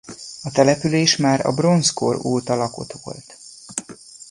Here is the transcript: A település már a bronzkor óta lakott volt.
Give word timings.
A 0.43 0.51
település 0.51 1.17
már 1.17 1.45
a 1.45 1.53
bronzkor 1.53 2.19
óta 2.25 2.55
lakott 2.55 2.91
volt. 3.03 3.37